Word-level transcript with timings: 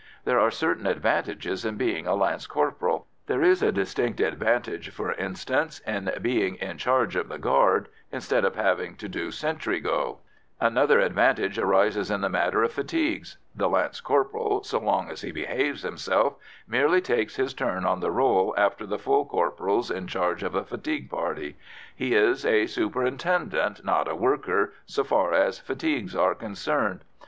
There 0.25 0.39
are 0.39 0.49
certain 0.49 0.87
advantages 0.87 1.63
in 1.63 1.77
being 1.77 2.07
a 2.07 2.15
lance 2.15 2.47
corporal; 2.47 3.05
there 3.27 3.43
is 3.43 3.61
a 3.61 3.71
distinct 3.71 4.19
advantage, 4.19 4.89
for 4.89 5.13
instance, 5.13 5.79
in 5.81 6.11
being 6.23 6.55
"in 6.55 6.79
charge 6.79 7.15
of 7.15 7.29
the 7.29 7.37
guard" 7.37 7.87
instead 8.11 8.43
of 8.43 8.55
having 8.55 8.95
to 8.95 9.07
do 9.07 9.29
sentry 9.29 9.79
go; 9.79 10.17
another 10.59 10.99
advantage 10.99 11.59
arises 11.59 12.09
in 12.09 12.21
the 12.21 12.29
matter 12.29 12.63
of 12.63 12.73
fatigues: 12.73 13.37
the 13.53 13.69
lance 13.69 14.01
corporal 14.01 14.63
so 14.63 14.79
long 14.79 15.11
as 15.11 15.21
he 15.21 15.31
behaves 15.31 15.83
himself 15.83 16.33
merely 16.67 16.99
takes 16.99 17.35
his 17.35 17.53
turn 17.53 17.85
on 17.85 17.99
the 17.99 18.09
roll 18.09 18.55
after 18.57 18.87
the 18.87 18.97
full 18.97 19.23
corporals 19.23 19.91
in 19.91 20.07
charge 20.07 20.41
of 20.41 20.55
a 20.55 20.65
fatigue 20.65 21.11
party; 21.11 21.57
he 21.95 22.15
is 22.15 22.43
a 22.43 22.65
superintendent, 22.65 23.85
not 23.85 24.07
a 24.07 24.15
worker, 24.15 24.73
so 24.87 25.03
far 25.03 25.31
as 25.31 25.59
fatigues 25.59 26.15
are 26.15 26.33
concerned. 26.33 27.03